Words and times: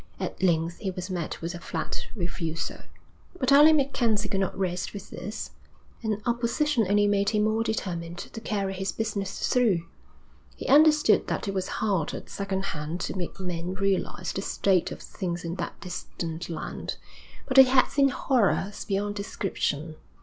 At 0.19 0.41
length 0.41 0.79
he 0.79 0.89
was 0.89 1.11
met 1.11 1.41
with 1.43 1.53
a 1.53 1.59
flat 1.59 2.07
refusal. 2.15 2.79
But 3.39 3.51
Alec 3.51 3.75
MacKenzie 3.75 4.29
could 4.29 4.39
not 4.39 4.57
rest 4.57 4.93
with 4.95 5.11
this, 5.11 5.51
and 6.01 6.19
opposition 6.25 6.87
only 6.89 7.05
made 7.05 7.29
him 7.29 7.43
more 7.43 7.63
determined 7.63 8.17
to 8.17 8.41
carry 8.41 8.73
his 8.73 8.91
business 8.91 9.47
through. 9.47 9.85
He 10.55 10.65
understood 10.65 11.27
that 11.27 11.47
it 11.47 11.53
was 11.53 11.67
hard 11.83 12.15
at 12.15 12.31
second 12.31 12.65
hand 12.73 12.99
to 13.01 13.15
make 13.15 13.39
men 13.39 13.75
realise 13.75 14.31
the 14.31 14.41
state 14.41 14.91
of 14.91 15.03
things 15.03 15.45
in 15.45 15.53
that 15.57 15.79
distant 15.81 16.49
land. 16.49 16.97
But 17.47 17.57
he 17.57 17.65
had 17.65 17.85
seen 17.85 18.09
horrors 18.09 18.83
beyond 18.85 19.13
description. 19.13 19.97